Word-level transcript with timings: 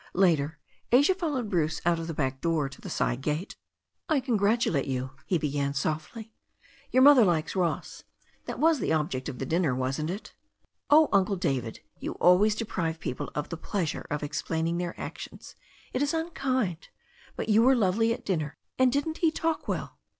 Later 0.15 0.57
Asia 0.91 1.13
followed 1.13 1.47
Bruce 1.47 1.79
out 1.85 1.99
of 1.99 2.07
the 2.07 2.13
back 2.15 2.41
door 2.41 2.67
to 2.67 2.81
the 2.81 2.89
side 2.89 3.21
gate. 3.21 3.55
"I 4.09 4.19
congratulate 4.19 4.87
you," 4.87 5.11
he 5.27 5.37
began 5.37 5.75
softly. 5.75 6.33
"Your 6.89 7.03
mother 7.03 7.23
likes 7.23 7.55
Ross. 7.55 8.01
That 8.45 8.57
was 8.57 8.79
the 8.79 8.91
object 8.91 9.29
of 9.29 9.37
the 9.37 9.45
dinner, 9.45 9.75
wasn't 9.75 10.09
it?" 10.09 10.33
"Oh, 10.89 11.07
Uncle 11.13 11.35
David, 11.35 11.81
you 11.99 12.13
always 12.13 12.55
deprive 12.55 12.99
people 12.99 13.29
of 13.35 13.49
the 13.49 13.57
pleasure 13.57 14.07
of 14.09 14.23
explaining 14.23 14.79
their 14.79 14.99
actions. 14.99 15.55
It 15.93 16.01
is 16.01 16.15
unkind. 16.15 16.89
But 17.35 17.49
you 17.49 17.61
were 17.61 17.75
lovely 17.75 18.11
at 18.11 18.25
dinner, 18.25 18.57
and 18.79 18.91
didn't 18.91 19.19
he 19.19 19.29
talk 19.29 19.67
well?" 19.67 19.99